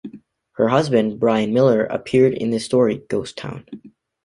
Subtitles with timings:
[0.53, 3.67] Her husband, Brian Miller, appeared in the story "Ghost Town".